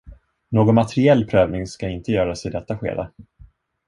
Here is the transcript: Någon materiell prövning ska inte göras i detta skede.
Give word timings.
Någon 0.49 0.75
materiell 0.75 1.25
prövning 1.25 1.67
ska 1.67 1.89
inte 1.89 2.11
göras 2.11 2.45
i 2.45 2.49
detta 2.49 2.77
skede. 2.77 3.11